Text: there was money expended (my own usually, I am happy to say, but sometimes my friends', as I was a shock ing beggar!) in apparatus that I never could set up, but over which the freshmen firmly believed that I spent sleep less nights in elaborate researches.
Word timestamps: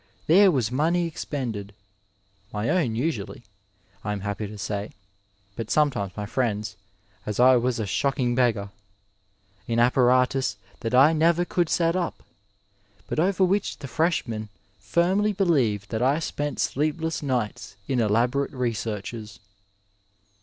there 0.25 0.49
was 0.49 0.71
money 0.71 1.05
expended 1.05 1.75
(my 2.51 2.69
own 2.69 2.95
usually, 2.95 3.43
I 4.03 4.13
am 4.13 4.21
happy 4.21 4.47
to 4.47 4.57
say, 4.57 4.93
but 5.55 5.69
sometimes 5.69 6.17
my 6.17 6.25
friends', 6.25 6.75
as 7.23 7.39
I 7.39 7.55
was 7.57 7.79
a 7.79 7.85
shock 7.85 8.19
ing 8.19 8.33
beggar!) 8.33 8.71
in 9.67 9.77
apparatus 9.77 10.57
that 10.79 10.95
I 10.95 11.13
never 11.13 11.45
could 11.45 11.69
set 11.69 11.95
up, 11.95 12.23
but 13.05 13.19
over 13.19 13.43
which 13.43 13.77
the 13.77 13.87
freshmen 13.87 14.49
firmly 14.79 15.33
believed 15.33 15.91
that 15.91 16.01
I 16.01 16.17
spent 16.17 16.59
sleep 16.59 16.99
less 16.99 17.21
nights 17.21 17.75
in 17.87 17.99
elaborate 17.99 18.53
researches. 18.53 19.39